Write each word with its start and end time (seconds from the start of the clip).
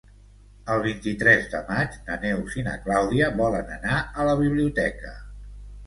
El 0.75 0.79
vint-i-tres 0.85 1.45
de 1.51 1.61
maig 1.67 1.99
na 2.09 2.17
Neus 2.25 2.57
i 2.63 2.65
na 2.71 2.75
Clàudia 2.87 3.31
volen 3.45 3.73
anar 3.79 4.03
a 4.25 4.31
la 4.33 4.39
biblioteca. 4.45 5.19